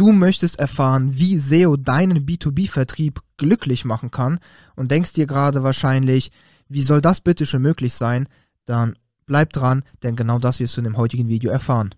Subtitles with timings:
[0.00, 4.40] Du möchtest erfahren, wie SEO deinen B2B-Vertrieb glücklich machen kann
[4.74, 6.30] und denkst dir gerade wahrscheinlich,
[6.70, 8.26] wie soll das bitte schon möglich sein?
[8.64, 11.90] Dann bleib dran, denn genau das wirst du in dem heutigen Video erfahren.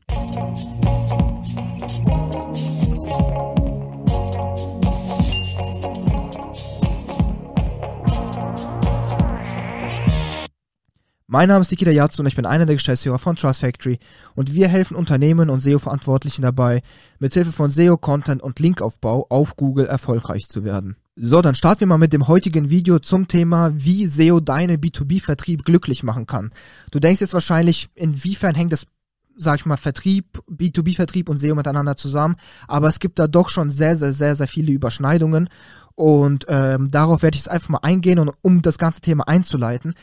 [11.33, 13.99] Mein Name ist Nikita Yatsu und ich bin einer der Geschäftsführer von Trust Factory
[14.35, 16.83] und wir helfen Unternehmen und SEO-Verantwortlichen dabei,
[17.21, 20.97] mithilfe von SEO-Content und Linkaufbau auf Google erfolgreich zu werden.
[21.17, 25.65] So, dann starten wir mal mit dem heutigen Video zum Thema, wie SEO deine B2B-Vertrieb
[25.65, 26.51] glücklich machen kann.
[26.91, 28.87] Du denkst jetzt wahrscheinlich, inwiefern hängt das
[29.35, 32.37] sag ich mal, Vertrieb, B2B-Vertrieb und SEO miteinander zusammen,
[32.69, 35.49] aber es gibt da doch schon sehr, sehr, sehr, sehr viele Überschneidungen
[35.95, 39.95] und ähm, darauf werde ich jetzt einfach mal eingehen und um das ganze Thema einzuleiten.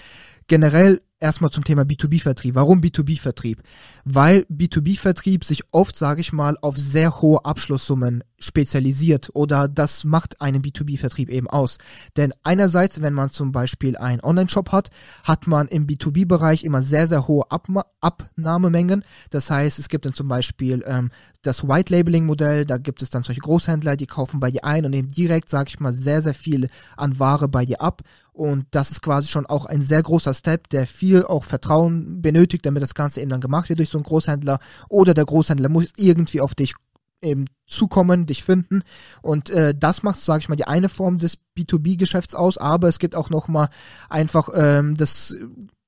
[0.47, 2.55] Generell erstmal zum Thema B2B-Vertrieb.
[2.55, 3.59] Warum B2B-Vertrieb?
[4.05, 10.41] Weil B2B-Vertrieb sich oft, sage ich mal, auf sehr hohe Abschlusssummen spezialisiert oder das macht
[10.41, 11.77] einen B2B-Vertrieb eben aus.
[12.15, 14.89] Denn einerseits, wenn man zum Beispiel einen Online-Shop hat,
[15.23, 17.67] hat man im B2B-Bereich immer sehr, sehr hohe Ab
[18.01, 19.03] Abnahmemengen.
[19.29, 21.11] Das heißt, es gibt dann zum Beispiel ähm,
[21.41, 25.09] das White-Labeling-Modell, da gibt es dann solche Großhändler, die kaufen bei dir ein und nehmen
[25.09, 28.01] direkt, sage ich mal, sehr, sehr viel an Ware bei dir ab.
[28.39, 32.65] Und das ist quasi schon auch ein sehr großer Step, der viel auch Vertrauen benötigt,
[32.65, 34.59] damit das Ganze eben dann gemacht wird durch so einen Großhändler.
[34.87, 36.75] Oder der Großhändler muss irgendwie auf dich
[37.21, 38.83] eben zukommen, dich finden.
[39.21, 42.99] Und äh, das macht, sage ich mal, die eine Form des B2B-Geschäfts aus, aber es
[42.99, 43.67] gibt auch noch mal
[44.07, 45.35] einfach ähm, das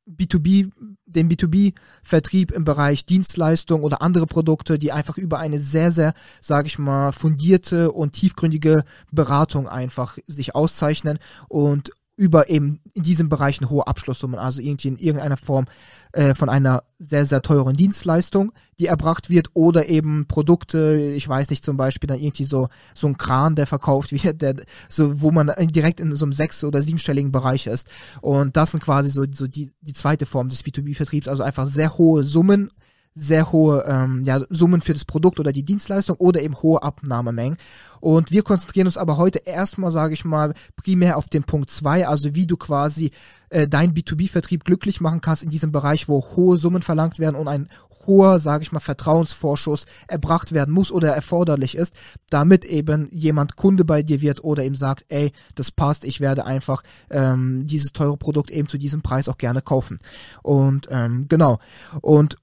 [0.10, 0.72] B2B,
[1.06, 6.68] den B2B-Vertrieb im Bereich Dienstleistung oder andere Produkte, die einfach über eine sehr, sehr, sage
[6.68, 13.60] ich mal, fundierte und tiefgründige Beratung einfach sich auszeichnen und über eben in diesem Bereich
[13.60, 15.66] eine hohe Abschlusssummen, also irgendwie in irgendeiner Form
[16.12, 21.50] äh, von einer sehr, sehr teuren Dienstleistung, die erbracht wird, oder eben Produkte, ich weiß
[21.50, 25.32] nicht, zum Beispiel dann irgendwie so, so ein Kran, der verkauft wird, der, so, wo
[25.32, 27.90] man direkt in so einem sechs- oder siebenstelligen Bereich ist.
[28.22, 31.98] Und das sind quasi so, so die, die zweite Form des B2B-Vertriebs, also einfach sehr
[31.98, 32.70] hohe Summen
[33.14, 37.58] sehr hohe ähm, ja, Summen für das Produkt oder die Dienstleistung oder eben hohe Abnahmemengen.
[38.00, 42.08] Und wir konzentrieren uns aber heute erstmal, sage ich mal, primär auf den Punkt zwei,
[42.08, 43.12] also wie du quasi
[43.50, 47.48] äh, deinen B2B-Vertrieb glücklich machen kannst in diesem Bereich, wo hohe Summen verlangt werden und
[47.48, 47.68] ein
[48.08, 51.94] hoher, sage ich mal, Vertrauensvorschuss erbracht werden muss oder erforderlich ist,
[52.30, 56.46] damit eben jemand Kunde bei dir wird oder eben sagt, ey, das passt, ich werde
[56.46, 60.00] einfach ähm, dieses teure Produkt eben zu diesem Preis auch gerne kaufen.
[60.42, 61.60] Und ähm, genau.
[62.02, 62.38] Und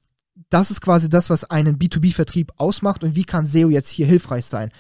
[0.51, 4.47] das ist quasi das, was einen B2B-Vertrieb ausmacht und wie kann SEO jetzt hier hilfreich
[4.47, 4.71] sein.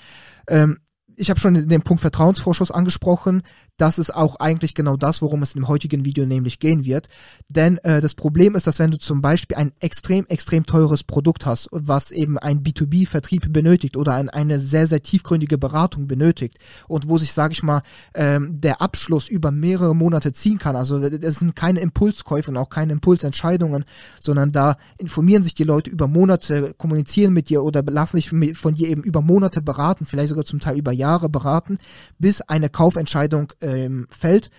[0.48, 0.78] Ähm,
[1.16, 3.42] ich habe schon den Punkt Vertrauensvorschuss angesprochen
[3.78, 7.06] das ist auch eigentlich genau das, worum es im heutigen Video nämlich gehen wird.
[7.48, 11.46] Denn äh, das Problem ist, dass wenn du zum Beispiel ein extrem, extrem teures Produkt
[11.46, 17.08] hast, was eben ein B2B-Vertrieb benötigt oder ein, eine sehr, sehr tiefgründige Beratung benötigt und
[17.08, 17.82] wo sich, sage ich mal,
[18.14, 20.74] ähm, der Abschluss über mehrere Monate ziehen kann.
[20.74, 23.84] Also das sind keine Impulskäufe und auch keine Impulsentscheidungen,
[24.18, 28.74] sondern da informieren sich die Leute über Monate, kommunizieren mit dir oder lassen sich von
[28.74, 31.78] dir eben über Monate beraten, vielleicht sogar zum Teil über Jahre beraten,
[32.18, 34.50] bis eine Kaufentscheidung äh, ähm, fällt.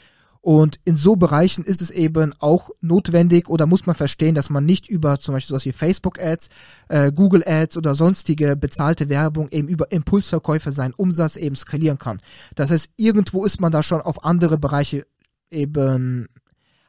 [0.41, 4.65] Und in so Bereichen ist es eben auch notwendig oder muss man verstehen, dass man
[4.65, 6.49] nicht über zum Beispiel sowas wie Facebook-Ads,
[6.87, 12.19] äh, Google-Ads oder sonstige bezahlte Werbung eben über Impulsverkäufe seinen Umsatz eben skalieren kann.
[12.55, 15.05] Das heißt, irgendwo ist man da schon auf andere Bereiche
[15.51, 16.29] eben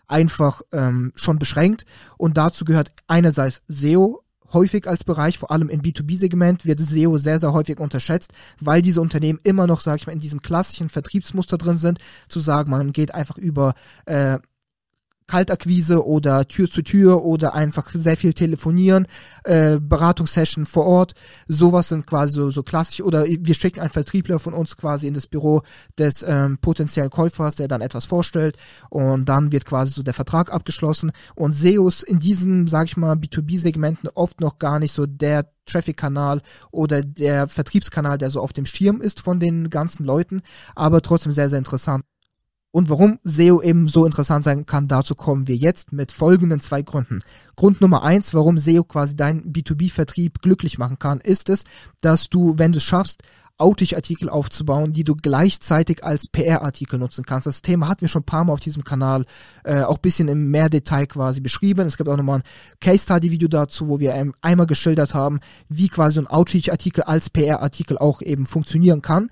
[0.07, 1.87] einfach ähm, schon beschränkt
[2.19, 7.39] und dazu gehört einerseits SEO, häufig als Bereich, vor allem im B2B-Segment, wird SEO sehr,
[7.39, 11.59] sehr häufig unterschätzt, weil diese Unternehmen immer noch, sage ich mal, in diesem klassischen Vertriebsmuster
[11.59, 13.75] drin sind, zu sagen, man geht einfach über
[14.07, 14.39] äh,
[15.31, 19.07] Kaltakquise oder Tür zu Tür oder einfach sehr viel telefonieren,
[19.45, 21.13] äh, Beratungssession vor Ort.
[21.47, 23.01] Sowas sind quasi so, so klassisch.
[23.01, 25.63] Oder wir schicken einen Vertriebler von uns quasi in das Büro
[25.97, 28.57] des ähm, potenziellen Käufers, der dann etwas vorstellt
[28.89, 31.13] und dann wird quasi so der Vertrag abgeschlossen.
[31.37, 36.43] Und SEOs in diesem, sag ich mal, B2B-Segmenten oft noch gar nicht so der Traffic-Kanal
[36.73, 40.43] oder der Vertriebskanal, der so auf dem Schirm ist von den ganzen Leuten,
[40.75, 42.05] aber trotzdem sehr, sehr interessant.
[42.73, 46.83] Und warum SEO eben so interessant sein kann, dazu kommen wir jetzt mit folgenden zwei
[46.83, 47.19] Gründen.
[47.57, 51.65] Grund Nummer eins, warum SEO quasi deinen B2B-Vertrieb glücklich machen kann, ist es,
[52.01, 53.23] dass du, wenn du es schaffst,
[53.61, 57.47] Outage-Artikel aufzubauen, die du gleichzeitig als PR-Artikel nutzen kannst.
[57.47, 59.27] Das Thema hatten wir schon ein paar Mal auf diesem Kanal
[59.65, 61.87] äh, auch bisschen im mehr Detail quasi beschrieben.
[61.87, 62.45] Es gibt auch nochmal ein
[62.81, 68.47] Case-Study-Video dazu, wo wir einmal geschildert haben, wie quasi ein Outreach-Artikel als PR-Artikel auch eben
[68.47, 69.29] funktionieren kann.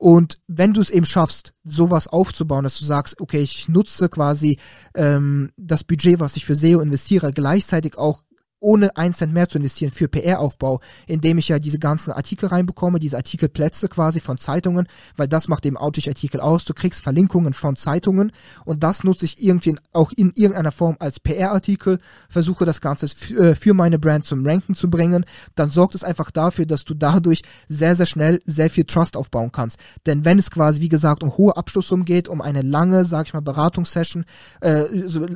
[0.00, 4.58] Und wenn du es eben schaffst, sowas aufzubauen, dass du sagst, okay, ich nutze quasi
[4.94, 8.22] ähm, das Budget, was ich für SEO investiere, gleichzeitig auch
[8.60, 12.98] ohne einen Cent mehr zu investieren für PR-Aufbau, indem ich ja diese ganzen Artikel reinbekomme,
[12.98, 14.86] diese Artikelplätze quasi von Zeitungen,
[15.16, 16.64] weil das macht eben Outreach-Artikel aus.
[16.64, 18.32] Du kriegst Verlinkungen von Zeitungen
[18.64, 21.98] und das nutze ich irgendwie auch in irgendeiner Form als PR-Artikel,
[22.28, 25.24] versuche das Ganze für, äh, für meine Brand zum Ranken zu bringen.
[25.54, 29.52] Dann sorgt es einfach dafür, dass du dadurch sehr, sehr schnell sehr viel Trust aufbauen
[29.52, 29.78] kannst.
[30.06, 33.34] Denn wenn es quasi, wie gesagt, um hohe Abschlusssummen geht, um eine lange, sag ich
[33.34, 34.24] mal, Beratungssession,
[34.60, 34.84] äh,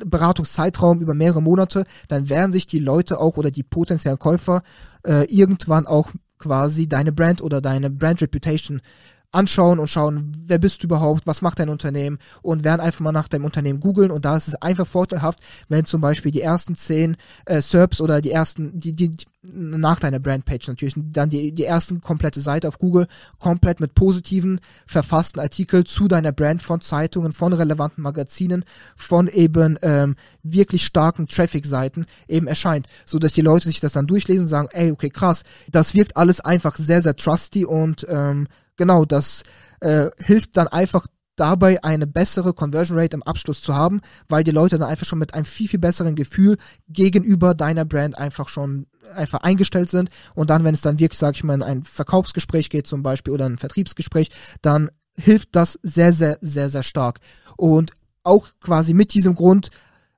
[0.04, 4.62] Beratungszeitraum über mehrere Monate, dann werden sich die Leute Leute auch oder die potenziellen Käufer
[5.06, 8.80] äh, irgendwann auch quasi deine Brand oder deine Brand Reputation
[9.34, 13.12] anschauen und schauen, wer bist du überhaupt, was macht dein Unternehmen und werden einfach mal
[13.12, 16.74] nach deinem Unternehmen googeln und da ist es einfach vorteilhaft, wenn zum Beispiel die ersten
[16.74, 17.16] zehn
[17.46, 21.64] äh, SERPs oder die ersten, die, die, die nach deiner Brandpage natürlich, dann die, die
[21.64, 23.06] ersten komplette Seite auf Google
[23.38, 28.64] komplett mit positiven, verfassten Artikel zu deiner Brand von Zeitungen, von relevanten Magazinen,
[28.96, 34.06] von eben ähm, wirklich starken Traffic-Seiten eben erscheint, so dass die Leute sich das dann
[34.06, 38.48] durchlesen und sagen, ey, okay, krass, das wirkt alles einfach sehr, sehr trusty und ähm,
[38.76, 39.42] genau, das
[39.80, 41.06] äh, hilft dann einfach
[41.36, 45.18] dabei eine bessere Conversion Rate im Abschluss zu haben, weil die Leute dann einfach schon
[45.18, 50.50] mit einem viel, viel besseren Gefühl gegenüber deiner Brand einfach schon einfach eingestellt sind und
[50.50, 53.46] dann, wenn es dann wirklich, sag ich mal, in ein Verkaufsgespräch geht zum Beispiel oder
[53.46, 54.30] ein Vertriebsgespräch,
[54.62, 57.20] dann hilft das sehr, sehr, sehr, sehr stark.
[57.56, 57.92] Und
[58.22, 59.70] auch quasi mit diesem Grund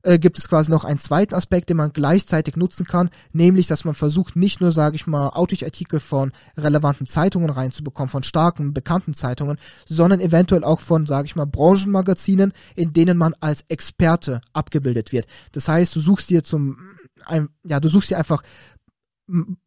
[0.06, 3.84] äh, gibt es quasi noch einen zweiten Aspekt, den man gleichzeitig nutzen kann, nämlich, dass
[3.84, 9.14] man versucht, nicht nur, sage ich mal, Outreach-Artikel von relevanten Zeitungen reinzubekommen, von starken, bekannten
[9.14, 15.10] Zeitungen, sondern eventuell auch von, sage ich mal, Branchenmagazinen, in denen man als Experte abgebildet
[15.10, 15.26] wird.
[15.52, 16.78] Das heißt, du suchst dir zum,
[17.24, 18.42] ein, ja, du suchst dir einfach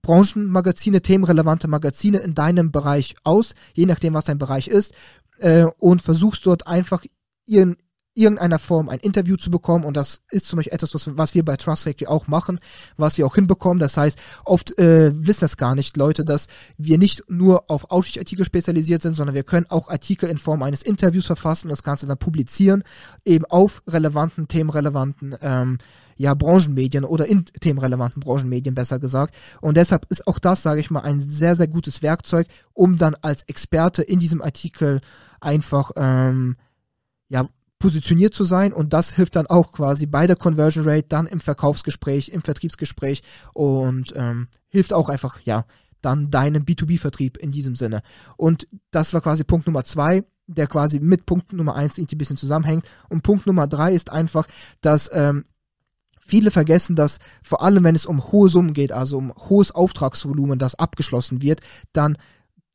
[0.01, 4.93] Branchenmagazine, themenrelevante Magazine in deinem Bereich aus, je nachdem, was dein Bereich ist,
[5.39, 7.03] äh, und versuchst dort einfach
[7.45, 7.75] ihren
[8.13, 11.45] irgendeiner Form ein Interview zu bekommen und das ist zum Beispiel etwas, was, was wir
[11.45, 12.59] bei Trust Factory auch machen,
[12.97, 13.79] was wir auch hinbekommen.
[13.79, 16.47] Das heißt, oft äh, wissen das gar nicht Leute, dass
[16.77, 20.81] wir nicht nur auf Outreach-Artikel spezialisiert sind, sondern wir können auch Artikel in Form eines
[20.81, 22.83] Interviews verfassen, das Ganze dann publizieren,
[23.25, 25.77] eben auf relevanten, themenrelevanten ähm,
[26.19, 29.33] ja, Branchenmedien oder in themenrelevanten Branchenmedien besser gesagt.
[29.61, 33.15] Und deshalb ist auch das, sage ich mal, ein sehr, sehr gutes Werkzeug, um dann
[33.21, 34.99] als Experte in diesem Artikel
[35.39, 36.57] einfach ähm,
[37.29, 37.47] ja,
[37.79, 41.39] positioniert zu sein und das hilft dann auch quasi bei der Conversion Rate, dann im
[41.39, 43.23] Verkaufsgespräch, im Vertriebsgespräch
[43.53, 45.65] und ähm, hilft auch einfach, ja,
[46.01, 48.01] dann deinem B2B-Vertrieb in diesem Sinne.
[48.37, 52.19] Und das war quasi Punkt Nummer zwei, der quasi mit Punkt Nummer eins irgendwie ein
[52.19, 52.89] bisschen zusammenhängt.
[53.09, 54.47] Und Punkt Nummer drei ist einfach,
[54.81, 55.45] dass ähm,
[56.19, 60.59] viele vergessen, dass vor allem, wenn es um hohe Summen geht, also um hohes Auftragsvolumen,
[60.59, 61.61] das abgeschlossen wird,
[61.93, 62.17] dann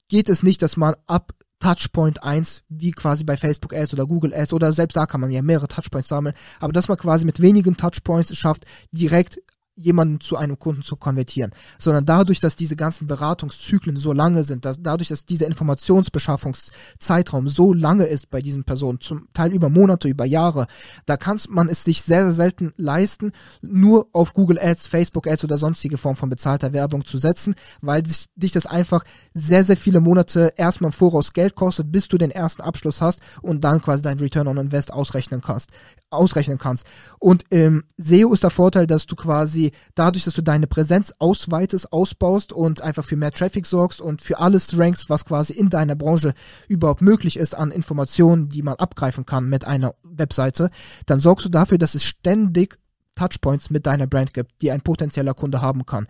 [0.08, 1.32] geht es nicht, dass man ab
[1.64, 5.30] Touchpoint 1, wie quasi bei Facebook Ads oder Google Ads oder selbst da kann man
[5.30, 9.40] ja mehrere Touchpoints sammeln, aber dass man quasi mit wenigen Touchpoints schafft, direkt
[9.76, 14.64] jemanden zu einem Kunden zu konvertieren, sondern dadurch, dass diese ganzen Beratungszyklen so lange sind,
[14.64, 20.08] dass dadurch, dass dieser Informationsbeschaffungszeitraum so lange ist bei diesen Personen, zum Teil über Monate,
[20.08, 20.66] über Jahre,
[21.06, 23.32] da kann man es sich sehr, sehr selten leisten,
[23.62, 28.02] nur auf Google Ads, Facebook Ads oder sonstige Form von bezahlter Werbung zu setzen, weil
[28.02, 32.30] dich, das einfach sehr, sehr viele Monate erstmal im Voraus Geld kostet, bis du den
[32.30, 35.70] ersten Abschluss hast und dann quasi dein Return on Invest ausrechnen kannst,
[36.10, 36.86] ausrechnen kannst.
[37.18, 39.63] Und ähm, SEO ist der Vorteil, dass du quasi
[39.94, 44.38] dadurch, dass du deine Präsenz ausweitest, ausbaust und einfach für mehr Traffic sorgst und für
[44.38, 46.34] alles rankst, was quasi in deiner Branche
[46.68, 50.70] überhaupt möglich ist an Informationen, die man abgreifen kann mit einer Webseite,
[51.06, 52.78] dann sorgst du dafür, dass es ständig
[53.14, 56.08] Touchpoints mit deiner Brand gibt, die ein potenzieller Kunde haben kann.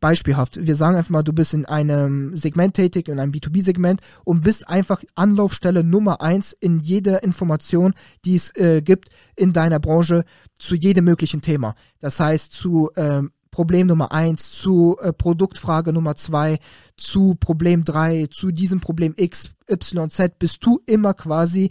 [0.00, 4.42] Beispielhaft, wir sagen einfach mal, du bist in einem Segment tätig, in einem B2B-Segment und
[4.42, 10.24] bist einfach Anlaufstelle Nummer eins in jeder Information, die es äh, gibt in deiner Branche
[10.58, 11.74] zu jedem möglichen Thema.
[11.98, 16.58] Das heißt, zu ähm, Problem Nummer eins, zu äh, Produktfrage Nummer zwei,
[16.98, 21.70] zu Problem drei, zu diesem Problem X, Y, Z, bist du immer quasi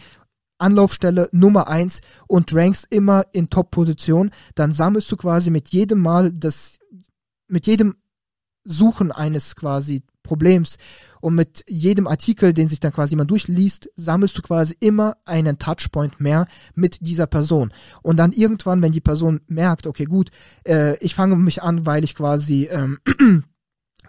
[0.57, 6.31] Anlaufstelle Nummer eins und rankst immer in Top-Position, dann sammelst du quasi mit jedem Mal
[6.31, 6.79] das,
[7.47, 7.95] mit jedem
[8.65, 10.77] Suchen eines quasi Problems
[11.21, 15.57] und mit jedem Artikel, den sich dann quasi jemand durchliest, sammelst du quasi immer einen
[15.57, 17.73] Touchpoint mehr mit dieser Person.
[18.01, 20.31] Und dann irgendwann, wenn die Person merkt, okay, gut,
[20.67, 22.99] äh, ich fange mich an, weil ich quasi ähm,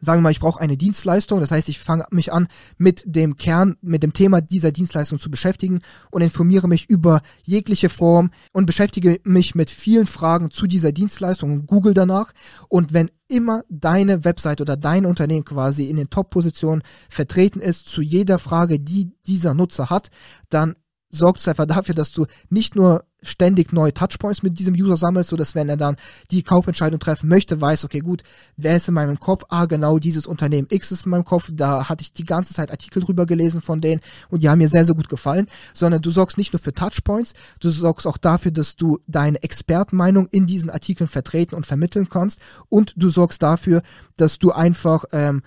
[0.00, 2.48] sagen wir mal, ich brauche eine Dienstleistung, das heißt, ich fange mich an,
[2.78, 7.88] mit dem Kern, mit dem Thema dieser Dienstleistung zu beschäftigen und informiere mich über jegliche
[7.88, 12.32] Form und beschäftige mich mit vielen Fragen zu dieser Dienstleistung und google danach.
[12.68, 18.02] Und wenn immer deine Website oder dein Unternehmen quasi in den Top-Positionen vertreten ist zu
[18.02, 20.10] jeder Frage, die dieser Nutzer hat,
[20.48, 20.76] dann
[21.16, 25.30] sorgt es einfach dafür, dass du nicht nur ständig neue Touchpoints mit diesem User sammelst,
[25.30, 25.96] so dass wenn er dann
[26.30, 28.22] die Kaufentscheidung treffen möchte, weiß, okay, gut,
[28.56, 29.44] wer ist in meinem Kopf?
[29.48, 32.70] Ah, genau, dieses Unternehmen X ist in meinem Kopf, da hatte ich die ganze Zeit
[32.70, 36.10] Artikel drüber gelesen von denen und die haben mir sehr, sehr gut gefallen, sondern du
[36.10, 40.70] sorgst nicht nur für Touchpoints, du sorgst auch dafür, dass du deine Expertenmeinung in diesen
[40.70, 42.40] Artikeln vertreten und vermitteln kannst.
[42.68, 43.82] Und du sorgst dafür,
[44.16, 45.42] dass du einfach ähm,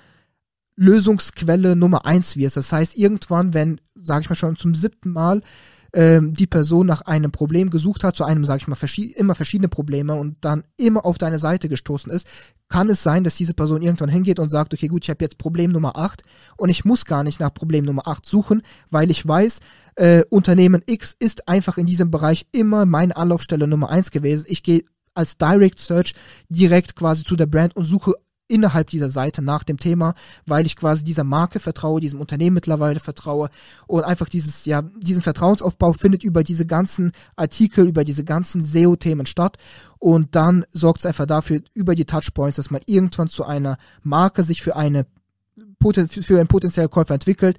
[0.80, 2.56] Lösungsquelle Nummer eins wirst.
[2.56, 5.42] Das heißt, irgendwann, wenn, sage ich mal schon zum siebten Mal,
[5.92, 9.36] ähm, die Person nach einem Problem gesucht hat, zu einem, sage ich mal, verschi immer
[9.36, 12.28] verschiedene Probleme und dann immer auf deine Seite gestoßen ist,
[12.70, 15.38] kann es sein, dass diese Person irgendwann hingeht und sagt, okay, gut, ich habe jetzt
[15.38, 16.24] Problem Nummer 8
[16.56, 19.60] und ich muss gar nicht nach Problem Nummer 8 suchen, weil ich weiß,
[19.96, 24.46] äh, Unternehmen X ist einfach in diesem Bereich immer meine Anlaufstelle Nummer 1 gewesen.
[24.48, 26.14] Ich gehe als Direct Search
[26.48, 28.14] direkt quasi zu der Brand und suche
[28.50, 30.16] innerhalb dieser Seite nach dem Thema,
[30.46, 33.50] weil ich quasi dieser Marke vertraue, diesem Unternehmen mittlerweile vertraue
[33.88, 39.26] und einfach dieses, ja, diesen Vertrauensaufbau findet über diese ganzen Artikel, über diese ganzen SEO-Themen
[39.26, 39.58] statt
[40.00, 44.44] und dann sorgt es einfach dafür, über die Touchpoints, dass man irgendwann zu einer Marke
[44.44, 45.06] sich für eine
[46.22, 47.58] für einen potenziellen Käufer entwickelt,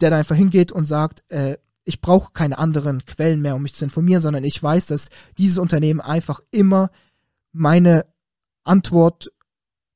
[0.00, 3.74] der dann einfach hingeht und sagt, äh, ich brauche keine anderen Quellen mehr, um mich
[3.74, 6.90] zu informieren, sondern ich weiß, dass dieses Unternehmen einfach immer
[7.52, 8.06] meine
[8.64, 9.30] Antwort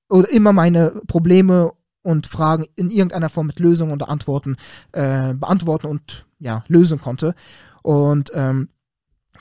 [0.08, 1.72] oder immer meine Probleme
[2.02, 4.56] und Fragen in irgendeiner Form mit Lösungen und Antworten
[4.92, 7.34] äh, beantworten und ja, lösen konnte.
[7.82, 8.68] Und ähm,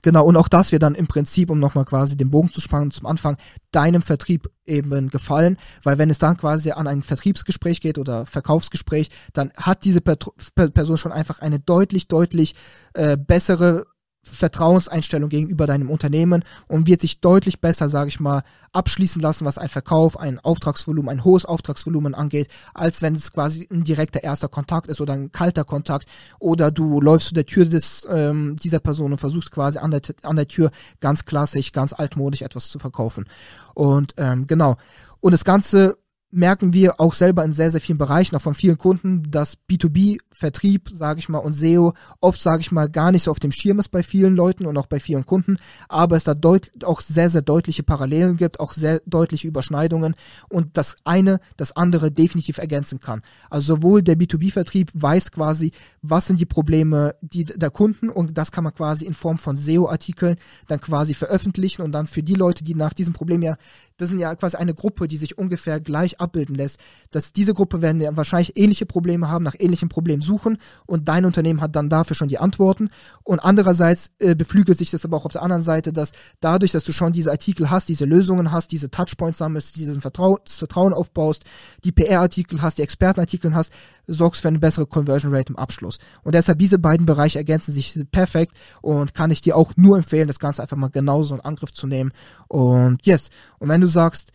[0.01, 2.91] genau, und auch das wird dann im Prinzip, um nochmal quasi den Bogen zu spannen
[2.91, 3.37] zum Anfang,
[3.71, 9.09] deinem Vertrieb eben gefallen, weil wenn es dann quasi an ein Vertriebsgespräch geht oder Verkaufsgespräch,
[9.33, 12.55] dann hat diese Person schon einfach eine deutlich, deutlich
[12.93, 13.85] äh, bessere
[14.31, 18.43] Vertrauenseinstellung gegenüber deinem Unternehmen und wird sich deutlich besser, sage ich mal,
[18.73, 23.67] abschließen lassen, was ein Verkauf, ein Auftragsvolumen, ein hohes Auftragsvolumen angeht, als wenn es quasi
[23.71, 26.07] ein direkter erster Kontakt ist oder ein kalter Kontakt
[26.39, 30.01] oder du läufst zu der Tür des ähm, dieser Person und versuchst quasi an der,
[30.23, 33.25] an der Tür ganz klassisch, ganz altmodisch etwas zu verkaufen.
[33.73, 34.77] Und ähm, genau.
[35.19, 35.97] Und das Ganze
[36.29, 40.89] merken wir auch selber in sehr, sehr vielen Bereichen, auch von vielen Kunden, dass B2B-Vertrieb,
[40.89, 43.79] sage ich mal, und SEO oft, sage ich mal, gar nicht so auf dem Schirm
[43.79, 45.57] ist bei vielen Leuten und auch bei vielen Kunden,
[45.87, 46.35] aber es da
[46.83, 50.15] auch sehr, sehr deutliche Parallelen gibt, auch sehr deutliche Überschneidungen
[50.49, 53.21] und das eine das andere definitiv ergänzen kann.
[53.49, 58.51] Also sowohl der B2B-Vertrieb weiß quasi, was sind die Probleme die, der Kunden und das
[58.51, 60.35] kann man quasi in Form von SEO-Artikeln
[60.67, 63.55] dann quasi veröffentlichen und dann für die Leute, die nach diesem Problem ja,
[63.95, 66.79] das sind ja quasi eine Gruppe, die sich ungefähr gleich abbilden lässt,
[67.11, 71.25] dass diese Gruppe werden ja wahrscheinlich ähnliche Probleme haben, nach ähnlichen Problemen suchen und dein
[71.25, 72.89] Unternehmen hat dann dafür schon die Antworten.
[73.23, 76.83] Und andererseits äh, beflügelt sich das aber auch auf der anderen Seite, dass dadurch, dass
[76.83, 81.43] du schon diese Artikel hast, diese Lösungen hast, diese Touchpoints sammelst, dieses Vertrau Vertrauen aufbaust,
[81.83, 83.71] die PR-Artikel hast, die Expertenartikel hast,
[84.07, 85.97] sorgst für eine bessere Conversion Rate im Abschluss.
[86.23, 90.27] Und deshalb diese beiden Bereiche ergänzen sich perfekt und kann ich dir auch nur empfehlen,
[90.27, 92.11] das Ganze einfach mal genauso in Angriff zu nehmen.
[92.47, 93.29] Und yes.
[93.59, 94.31] Und wenn du sagst,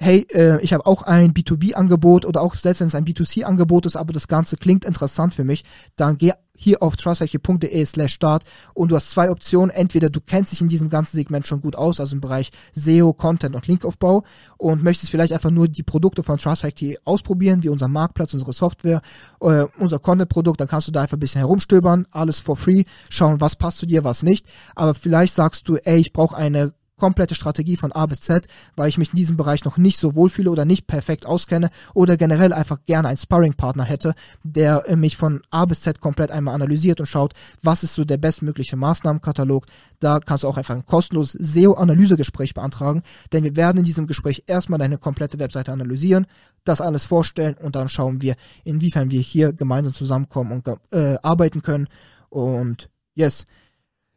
[0.00, 3.96] hey, äh, ich habe auch ein B2B-Angebot oder auch selbst wenn es ein B2C-Angebot ist,
[3.96, 5.62] aber das Ganze klingt interessant für mich,
[5.94, 9.70] dann geh hier auf trusthacky.de slash start und du hast zwei Optionen.
[9.70, 13.12] Entweder du kennst dich in diesem ganzen Segment schon gut aus, also im Bereich SEO,
[13.12, 14.24] Content und Linkaufbau
[14.58, 19.02] und möchtest vielleicht einfach nur die Produkte von Trusthacky ausprobieren, wie unser Marktplatz, unsere Software,
[19.40, 23.40] äh, unser Content-Produkt, dann kannst du da einfach ein bisschen herumstöbern, alles for free, schauen,
[23.40, 24.46] was passt zu dir, was nicht.
[24.74, 28.88] Aber vielleicht sagst du, ey, ich brauche eine komplette Strategie von A bis Z, weil
[28.88, 32.52] ich mich in diesem Bereich noch nicht so wohlfühle oder nicht perfekt auskenne oder generell
[32.52, 34.14] einfach gerne einen Sparring-Partner hätte,
[34.44, 38.18] der mich von A bis Z komplett einmal analysiert und schaut, was ist so der
[38.18, 39.66] bestmögliche Maßnahmenkatalog.
[39.98, 43.02] Da kannst du auch einfach ein kostenloses SEO-Analysegespräch beantragen,
[43.32, 46.26] denn wir werden in diesem Gespräch erstmal deine komplette Webseite analysieren,
[46.64, 51.62] das alles vorstellen und dann schauen wir, inwiefern wir hier gemeinsam zusammenkommen und äh, arbeiten
[51.62, 51.88] können.
[52.28, 53.46] Und yes,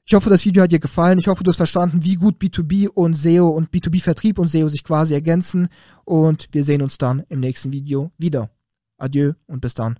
[0.05, 1.17] ich hoffe, das Video hat dir gefallen.
[1.17, 4.83] Ich hoffe, du hast verstanden, wie gut B2B und SEO und B2B-Vertrieb und SEO sich
[4.83, 5.69] quasi ergänzen.
[6.03, 8.49] Und wir sehen uns dann im nächsten Video wieder.
[8.97, 9.97] Adieu und bis dann.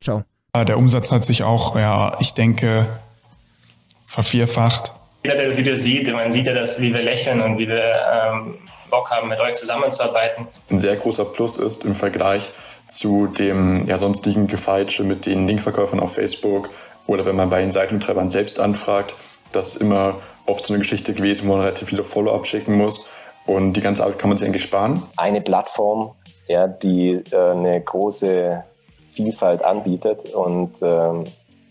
[0.00, 0.24] Ciao.
[0.56, 2.86] Der Umsatz hat sich auch, ja, ich denke,
[4.06, 4.92] vervierfacht.
[5.24, 7.82] Jeder, der das Video sieht, man sieht ja, dass, wie wir lächeln und wie wir
[8.12, 8.54] ähm,
[8.88, 10.46] Bock haben, mit euch zusammenzuarbeiten.
[10.70, 12.50] Ein sehr großer Plus ist im Vergleich
[12.88, 16.70] zu dem ja, sonstigen Gefeitsche mit den Linkverkäufern auf Facebook
[17.06, 19.14] oder wenn man bei den Seitenbetreibern selbst anfragt,
[19.52, 20.16] das ist immer
[20.46, 23.04] oft so eine Geschichte gewesen, wo man relativ viele Follow-up schicken muss.
[23.46, 25.02] Und die ganze Arbeit kann man sich eigentlich sparen.
[25.16, 26.12] Eine Plattform,
[26.46, 28.64] ja, die äh, eine große
[29.10, 31.24] Vielfalt anbietet und ähm,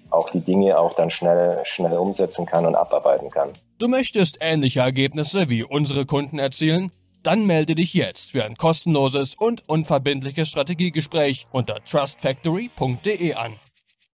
[0.09, 3.53] auch die Dinge auch dann schnell, schnell umsetzen kann und abarbeiten kann.
[3.77, 6.91] Du möchtest ähnliche Ergebnisse wie unsere Kunden erzielen?
[7.23, 13.53] Dann melde dich jetzt für ein kostenloses und unverbindliches Strategiegespräch unter trustfactory.de an.